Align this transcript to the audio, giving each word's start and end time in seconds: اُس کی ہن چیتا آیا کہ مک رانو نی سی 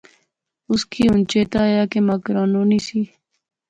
اُس 0.71 0.81
کی 0.91 1.01
ہن 1.11 1.21
چیتا 1.31 1.59
آیا 1.67 1.83
کہ 1.91 1.99
مک 2.07 2.23
رانو 2.35 2.61
نی 2.69 2.79
سی 2.87 3.01